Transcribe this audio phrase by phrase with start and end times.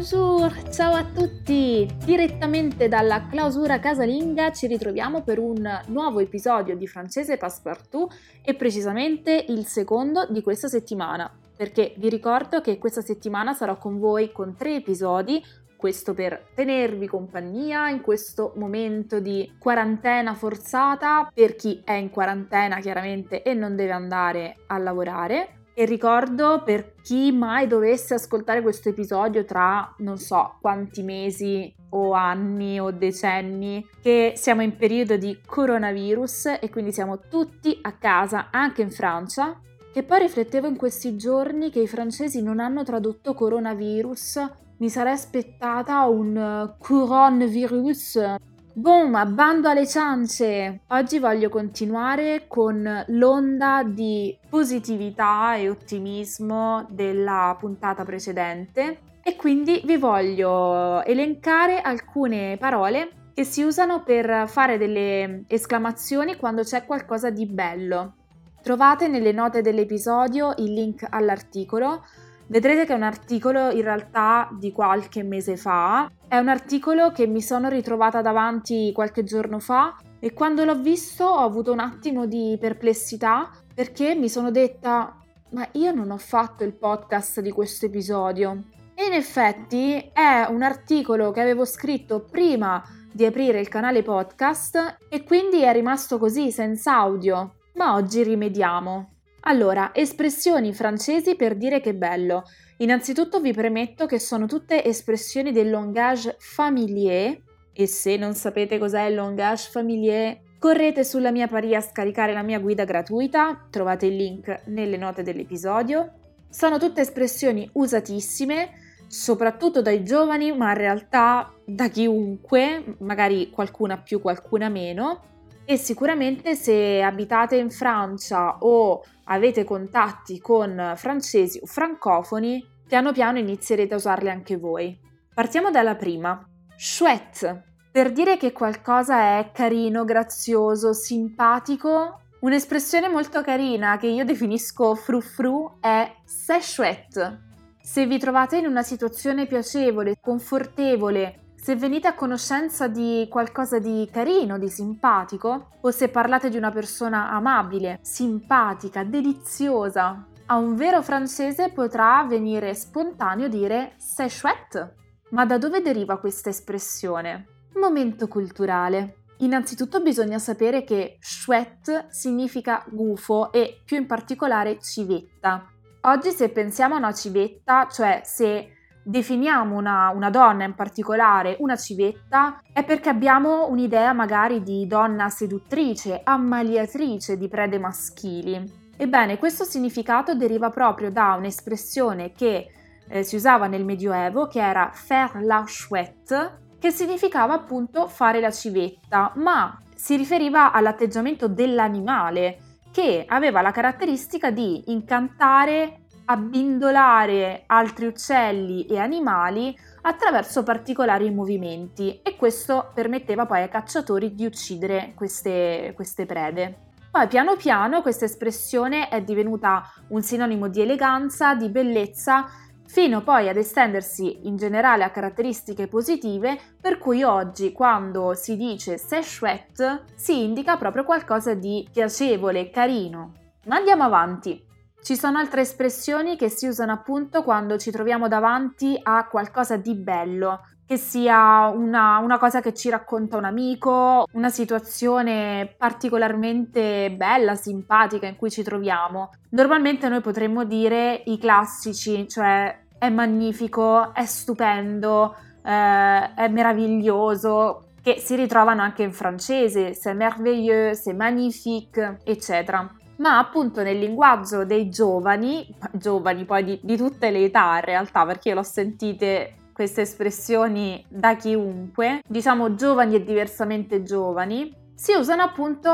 [0.00, 1.86] Bonjour, ciao a tutti!
[2.06, 8.10] Direttamente dalla clausura casalinga ci ritroviamo per un nuovo episodio di Francese Passepartout
[8.42, 13.98] e precisamente il secondo di questa settimana, perché vi ricordo che questa settimana sarò con
[13.98, 15.44] voi con tre episodi,
[15.76, 21.30] questo per tenervi compagnia in questo momento di quarantena forzata.
[21.32, 26.92] Per chi è in quarantena chiaramente e non deve andare a lavorare e ricordo per
[27.00, 33.88] chi mai dovesse ascoltare questo episodio tra non so quanti mesi o anni o decenni
[34.02, 39.58] che siamo in periodo di coronavirus e quindi siamo tutti a casa anche in Francia.
[39.94, 44.38] E poi riflettevo in questi giorni che i francesi non hanno tradotto coronavirus.
[44.80, 48.34] Mi sarei aspettata un coronavirus
[48.72, 50.82] Boom, bando alle ciance!
[50.90, 59.96] Oggi voglio continuare con l'onda di positività e ottimismo della puntata precedente e quindi vi
[59.96, 67.46] voglio elencare alcune parole che si usano per fare delle esclamazioni quando c'è qualcosa di
[67.46, 68.14] bello.
[68.62, 72.04] Trovate nelle note dell'episodio il link all'articolo
[72.50, 77.28] Vedrete che è un articolo in realtà di qualche mese fa, è un articolo che
[77.28, 82.26] mi sono ritrovata davanti qualche giorno fa e quando l'ho visto ho avuto un attimo
[82.26, 85.16] di perplessità perché mi sono detta
[85.50, 88.64] ma io non ho fatto il podcast di questo episodio.
[88.96, 94.96] E in effetti è un articolo che avevo scritto prima di aprire il canale podcast
[95.08, 97.58] e quindi è rimasto così senza audio.
[97.74, 99.19] Ma oggi rimediamo.
[99.42, 102.44] Allora, espressioni francesi per dire che bello.
[102.78, 107.40] Innanzitutto vi premetto che sono tutte espressioni del langage familier
[107.72, 112.42] e se non sapete cos'è il langage familier, correte sulla mia pari a scaricare la
[112.42, 116.12] mia guida gratuita, trovate il link nelle note dell'episodio.
[116.50, 118.70] Sono tutte espressioni usatissime,
[119.06, 125.28] soprattutto dai giovani, ma in realtà da chiunque, magari qualcuna più, qualcuna meno.
[125.70, 133.38] E sicuramente se abitate in Francia o avete contatti con francesi o francofoni, piano piano
[133.38, 134.98] inizierete a usarle anche voi.
[135.32, 136.44] Partiamo dalla prima.
[136.76, 137.66] Chouette.
[137.92, 145.78] Per dire che qualcosa è carino, grazioso, simpatico, un'espressione molto carina che io definisco frufru
[145.78, 147.42] è c'est chouette.
[147.80, 154.08] Se vi trovate in una situazione piacevole, confortevole, se venite a conoscenza di qualcosa di
[154.10, 161.02] carino, di simpatico, o se parlate di una persona amabile, simpatica, deliziosa, a un vero
[161.02, 164.94] francese potrà venire spontaneo dire c'est chouette.
[165.30, 167.46] Ma da dove deriva questa espressione?
[167.74, 169.16] Momento culturale.
[169.40, 175.70] Innanzitutto bisogna sapere che chouette significa gufo e più in particolare civetta.
[176.00, 181.76] Oggi se pensiamo a una civetta, cioè se definiamo una, una, donna in particolare una
[181.76, 188.78] civetta è perché abbiamo un'idea magari di donna seduttrice, ammaliatrice di prede maschili.
[188.96, 192.66] Ebbene, questo significato deriva proprio da un'espressione che
[193.08, 198.50] eh, si usava nel Medioevo, che era faire la chouette, che significava appunto fare la
[198.50, 202.58] civetta, ma si riferiva all'atteggiamento dell'animale
[202.90, 205.99] che aveva la caratteristica di incantare
[206.30, 214.46] abbindolare altri uccelli e animali attraverso particolari movimenti e questo permetteva poi ai cacciatori di
[214.46, 216.88] uccidere queste, queste prede.
[217.10, 222.48] Poi piano piano questa espressione è divenuta un sinonimo di eleganza, di bellezza,
[222.86, 228.98] fino poi ad estendersi in generale a caratteristiche positive, per cui oggi quando si dice
[228.98, 233.32] c'est chouette si indica proprio qualcosa di piacevole, carino.
[233.64, 234.68] Ma andiamo avanti.
[235.02, 239.94] Ci sono altre espressioni che si usano appunto quando ci troviamo davanti a qualcosa di
[239.94, 247.54] bello, che sia una, una, cosa che ci racconta un amico, una situazione particolarmente bella,
[247.54, 249.30] simpatica in cui ci troviamo.
[249.50, 258.18] Normalmente noi potremmo dire i classici, cioè è magnifico, è stupendo, eh, è meraviglioso, che
[258.18, 264.88] si ritrovano anche in francese, c'est merveilleux, c'est magnifique, eccetera ma appunto nel linguaggio dei
[264.88, 271.04] giovani, giovani poi di, di tutte le età in realtà, perché l'ho sentite queste espressioni
[271.08, 275.90] da chiunque, diciamo giovani e diversamente giovani, si usano appunto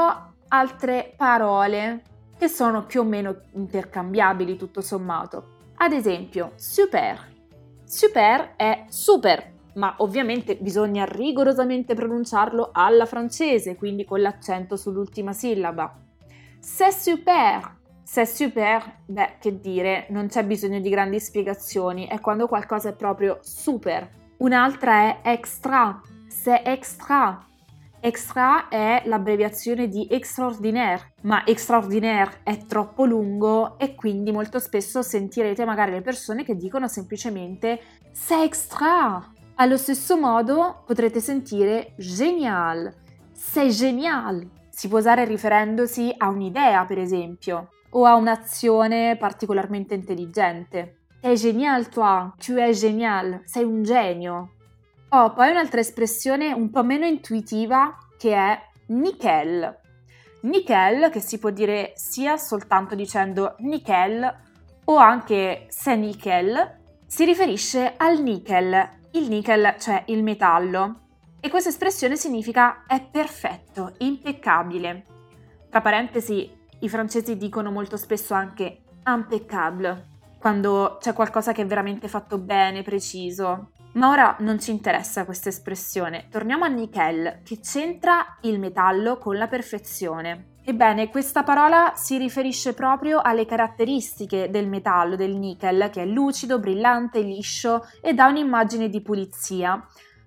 [0.49, 2.03] altre parole
[2.39, 5.55] che sono più o meno intercambiabili tutto sommato.
[5.77, 7.35] Ad esempio, super.
[7.85, 16.06] Super è super, ma ovviamente bisogna rigorosamente pronunciarlo alla francese, quindi con l'accento sull'ultima sillaba.
[16.69, 17.77] C'est super!
[18.03, 22.93] C'est super, beh, che dire, non c'è bisogno di grandi spiegazioni, è quando qualcosa è
[22.93, 24.11] proprio super.
[24.39, 27.47] Un'altra è extra, c'est extra.
[28.01, 35.65] Extra è l'abbreviazione di extraordinaire, ma extraordinaire è troppo lungo e quindi molto spesso sentirete
[35.65, 37.81] magari le persone che dicono semplicemente
[38.11, 39.25] c'est extra.
[39.55, 42.93] Allo stesso modo potrete sentire génial,
[43.33, 44.65] c'est génial.
[44.77, 50.99] Si può usare riferendosi a un'idea, per esempio, o a un'azione particolarmente intelligente.
[51.19, 54.51] È génial toi, tu es génial, sei un genio.
[55.09, 59.81] Oh, poi un'altra espressione un po' meno intuitiva che è nickel.
[60.41, 64.31] Nickel, che si può dire sia soltanto dicendo nickel
[64.85, 71.06] o anche se nickel, si riferisce al nickel, il nickel, cioè il metallo.
[71.47, 75.05] E questa espressione significa è perfetto, impeccabile.
[75.71, 80.09] Tra parentesi, i francesi dicono molto spesso anche impeccable,
[80.41, 83.71] quando c'è qualcosa che è veramente fatto bene, preciso.
[83.93, 89.37] Ma ora non ci interessa questa espressione, torniamo a nickel, che c'entra il metallo con
[89.37, 90.55] la perfezione.
[90.65, 96.59] Ebbene, questa parola si riferisce proprio alle caratteristiche del metallo, del nickel, che è lucido,
[96.59, 99.81] brillante, liscio e dà un'immagine di pulizia.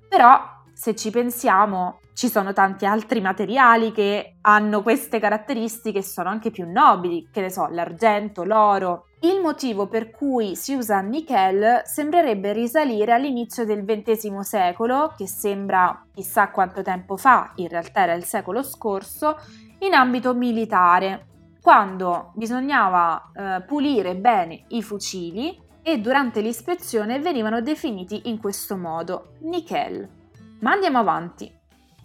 [0.07, 6.29] Però se ci pensiamo, ci sono tanti altri materiali che hanno queste caratteristiche e sono
[6.29, 9.07] anche più nobili, che ne so, l'argento, l'oro.
[9.19, 16.05] Il motivo per cui si usa nickel sembrerebbe risalire all'inizio del XX secolo, che sembra
[16.13, 19.35] chissà quanto tempo fa, in realtà era il secolo scorso,
[19.79, 21.25] in ambito militare,
[21.61, 29.33] quando bisognava eh, pulire bene i fucili e durante l'ispezione venivano definiti in questo modo,
[29.39, 30.19] nickel.
[30.59, 31.51] Ma andiamo avanti.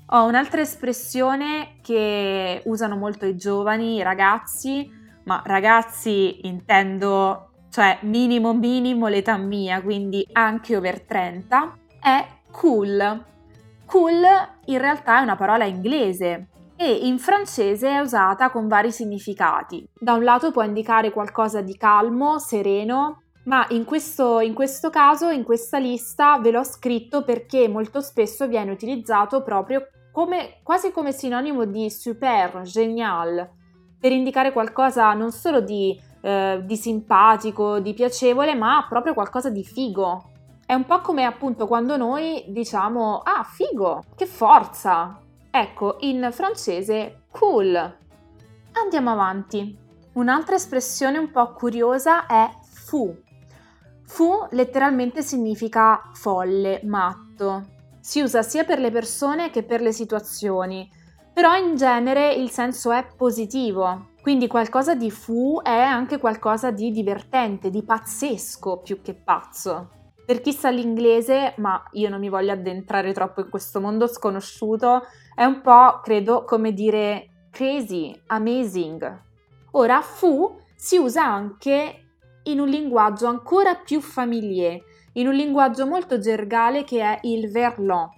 [0.09, 4.89] Ho un'altra espressione che usano molto i giovani, i ragazzi,
[5.25, 13.25] ma ragazzi intendo, cioè minimo minimo l'età mia, quindi anche over 30, è cool.
[13.87, 14.23] Cool
[14.67, 19.89] in realtà è una parola inglese e in francese è usata con vari significati.
[19.95, 25.29] Da un lato può indicare qualcosa di calmo, sereno, ma in questo, in questo caso,
[25.29, 31.13] in questa lista, ve l'ho scritto perché molto spesso viene utilizzato proprio come, quasi come
[31.13, 33.51] sinonimo di super, genial,
[33.99, 39.65] per indicare qualcosa non solo di, eh, di simpatico, di piacevole, ma proprio qualcosa di
[39.65, 40.31] figo.
[40.65, 45.21] È un po' come appunto quando noi diciamo ah figo, che forza.
[45.51, 47.97] Ecco, in francese cool.
[48.73, 49.77] Andiamo avanti.
[50.15, 53.24] Un'altra espressione un po' curiosa è fou.
[54.07, 57.73] Fu letteralmente significa folle, matto.
[58.01, 60.89] Si usa sia per le persone che per le situazioni,
[61.33, 64.13] però in genere il senso è positivo.
[64.21, 69.91] Quindi qualcosa di fu è anche qualcosa di divertente, di pazzesco più che pazzo.
[70.25, 75.03] Per chi sa l'inglese, ma io non mi voglio addentrare troppo in questo mondo sconosciuto,
[75.35, 79.23] è un po', credo, come dire crazy, amazing.
[79.73, 82.04] Ora, fu si usa anche
[82.45, 84.83] in un linguaggio ancora più familier,
[85.15, 88.09] in un linguaggio molto gergale che è il verlan.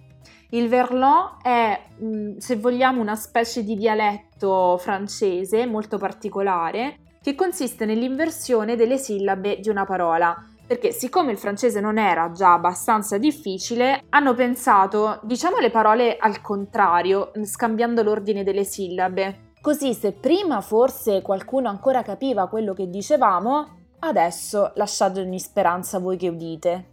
[0.49, 7.85] Il verlan è, mm, se vogliamo, una specie di dialetto francese molto particolare che consiste
[7.85, 10.35] nell'inversione delle sillabe di una parola.
[10.65, 16.41] Perché siccome il francese non era già abbastanza difficile, hanno pensato, diciamo le parole al
[16.41, 19.51] contrario, scambiando l'ordine delle sillabe.
[19.61, 26.17] Così se prima forse qualcuno ancora capiva quello che dicevamo, Adesso lasciate ogni speranza voi
[26.17, 26.85] che udite.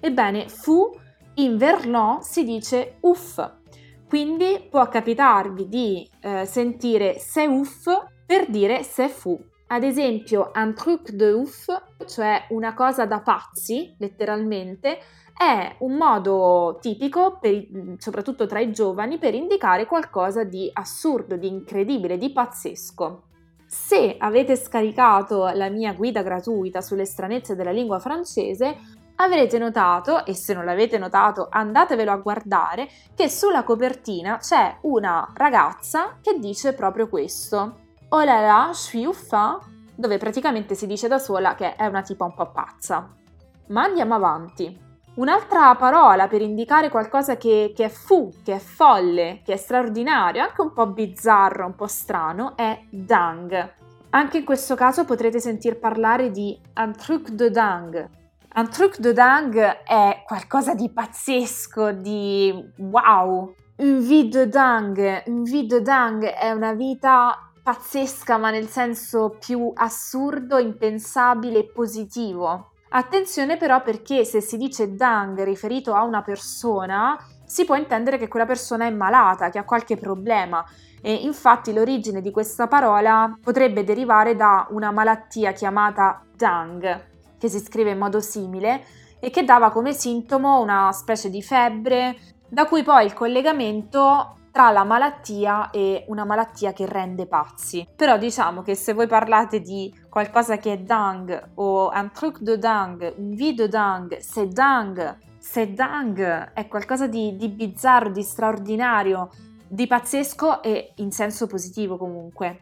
[0.00, 0.90] Ebbene, fu
[1.34, 3.50] in verlan si dice uff,
[4.08, 7.86] quindi può capitarvi di eh, sentire c'est ouf
[8.26, 9.40] per dire c'est fou.
[9.68, 11.66] Ad esempio, un truc de ouf,
[12.06, 14.98] cioè una cosa da pazzi, letteralmente,
[15.36, 17.66] è un modo tipico, per,
[17.98, 23.22] soprattutto tra i giovani, per indicare qualcosa di assurdo, di incredibile, di pazzesco.
[23.72, 28.76] Se avete scaricato la mia guida gratuita sulle stranezze della lingua francese,
[29.14, 35.32] avrete notato, e se non l'avete notato andatevelo a guardare, che sulla copertina c'è una
[35.36, 37.78] ragazza che dice proprio questo.
[38.08, 39.60] Oh là là, je suis uffa,
[39.94, 43.08] dove praticamente si dice da sola che è una tipa un po' pazza.
[43.68, 44.89] Ma andiamo avanti.
[45.12, 50.40] Un'altra parola per indicare qualcosa che, che, è fu, che è folle, che è straordinario,
[50.40, 53.74] anche un po' bizzarro, un po' strano, è dang.
[54.10, 58.08] Anche in questo caso potrete sentir parlare di un truc de dang.
[58.54, 63.54] Un truc de dang è qualcosa di pazzesco, di wow.
[63.76, 69.36] Un vie de dang, un vie de dang è una vita pazzesca, ma nel senso
[69.40, 72.69] più assurdo, impensabile e positivo.
[72.92, 78.26] Attenzione però perché se si dice dang riferito a una persona, si può intendere che
[78.26, 80.64] quella persona è malata, che ha qualche problema.
[81.00, 87.06] E infatti l'origine di questa parola potrebbe derivare da una malattia chiamata Dang,
[87.38, 88.84] che si scrive in modo simile
[89.20, 92.16] e che dava come sintomo una specie di febbre,
[92.48, 97.86] da cui poi il collegamento tra la malattia e una malattia che rende pazzi.
[97.94, 102.58] Però diciamo che se voi parlate di qualcosa che è dang o un truc de
[102.58, 109.30] dang, un video dang, c'est dang, c'est dang, è qualcosa di, di bizzarro, di straordinario,
[109.66, 112.60] di pazzesco e in senso positivo comunque.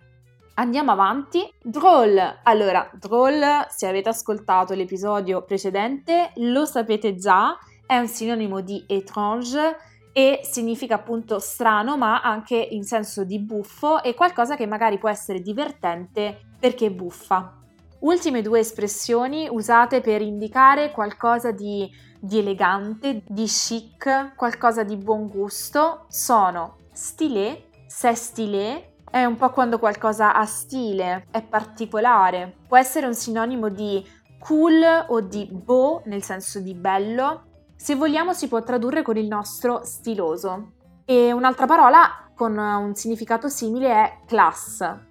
[0.54, 1.48] Andiamo avanti.
[1.62, 2.40] Droll.
[2.42, 9.76] Allora, droll, se avete ascoltato l'episodio precedente, lo sapete già, è un sinonimo di étrange
[10.12, 15.08] e significa appunto strano, ma anche in senso di buffo e qualcosa che magari può
[15.08, 17.54] essere divertente perché è buffa.
[18.00, 25.28] Ultime due espressioni usate per indicare qualcosa di, di elegante, di chic, qualcosa di buon
[25.28, 32.56] gusto sono stylé, c'est stylé, è un po' quando qualcosa ha stile, è particolare.
[32.66, 34.04] Può essere un sinonimo di
[34.38, 37.44] cool o di beau, nel senso di bello.
[37.74, 40.72] Se vogliamo si può tradurre con il nostro stiloso.
[41.04, 45.06] E un'altra parola con un significato simile è class.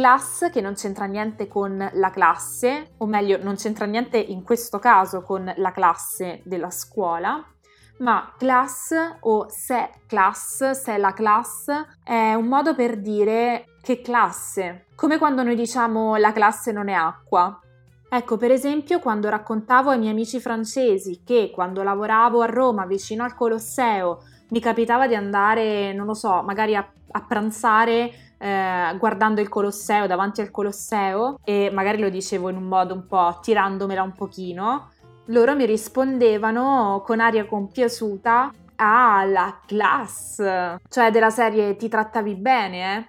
[0.00, 4.78] Class che non c'entra niente con la classe, o meglio non c'entra niente in questo
[4.78, 7.44] caso con la classe della scuola,
[7.98, 11.66] ma class o se class, se la class,
[12.02, 16.94] è un modo per dire che classe, come quando noi diciamo la classe non è
[16.94, 17.60] acqua.
[18.08, 23.22] Ecco, per esempio, quando raccontavo ai miei amici francesi che quando lavoravo a Roma vicino
[23.22, 29.42] al Colosseo mi capitava di andare, non lo so, magari a, a pranzare eh, guardando
[29.42, 34.02] il Colosseo, davanti al Colosseo, e magari lo dicevo in un modo un po' tirandomela
[34.02, 34.88] un pochino,
[35.26, 40.36] loro mi rispondevano con aria compiaciuta ah, la class,
[40.88, 43.08] cioè della serie ti trattavi bene, eh?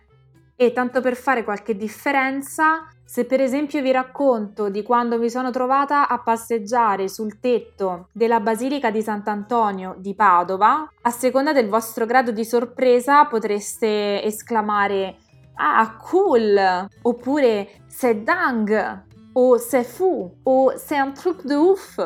[0.66, 5.50] E tanto per fare qualche differenza, se per esempio vi racconto di quando mi sono
[5.50, 12.06] trovata a passeggiare sul tetto della Basilica di Sant'Antonio di Padova, a seconda del vostro
[12.06, 15.16] grado di sorpresa potreste esclamare
[15.58, 16.60] Ah, cool!
[17.04, 19.04] Oppure c'est dingue!
[19.34, 22.00] o c'est fou o c'est un truc de ouf.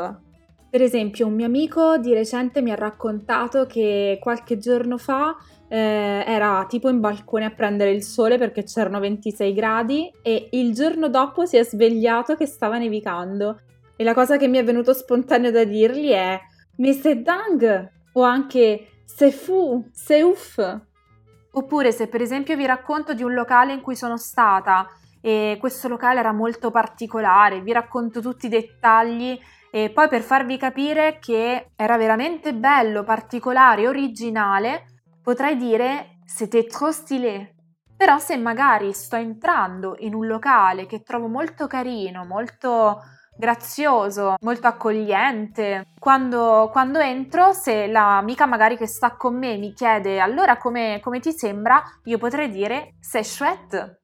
[0.69, 5.35] Per esempio, un mio amico di recente mi ha raccontato che qualche giorno fa
[5.69, 10.73] eh, era tipo in balcone a prendere il sole perché c'erano 26 gradi e il
[10.73, 13.59] giorno dopo si è svegliato che stava nevicando.
[13.95, 16.37] E la cosa che mi è venuto spontaneo da dirgli è
[16.77, 17.91] Mais c'est dingue!
[18.13, 19.85] O anche C'est fou!
[19.93, 20.59] C'est ouf!
[21.57, 24.89] Oppure se per esempio vi racconto di un locale in cui sono stata
[25.21, 29.39] e questo locale era molto particolare, vi racconto tutti i dettagli
[29.71, 36.91] e poi per farvi capire che era veramente bello, particolare, originale, potrei dire c'était trop
[36.91, 37.53] stylé.
[37.95, 43.01] Però se magari sto entrando in un locale che trovo molto carino, molto
[43.38, 45.88] grazioso, molto accogliente.
[46.00, 51.20] Quando, quando, entro, se l'amica magari che sta con me mi chiede allora come, come
[51.20, 54.01] ti sembra, io potrei dire c'est chouette.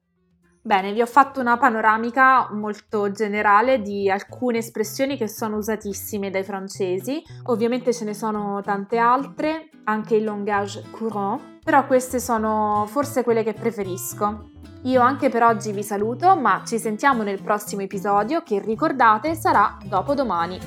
[0.64, 6.44] Bene, vi ho fatto una panoramica molto generale di alcune espressioni che sono usatissime dai
[6.44, 13.24] francesi, ovviamente ce ne sono tante altre, anche il langage courant, però queste sono forse
[13.24, 14.50] quelle che preferisco.
[14.84, 19.78] Io anche per oggi vi saluto, ma ci sentiamo nel prossimo episodio che ricordate sarà
[19.84, 20.58] dopodomani.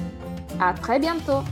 [0.57, 1.43] A très bientôt!